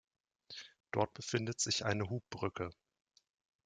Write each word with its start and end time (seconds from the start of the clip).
Dort 0.89 1.13
befindet 1.13 1.59
sich 1.59 1.85
eine 1.85 2.09
Hubbrücke. 2.09 2.71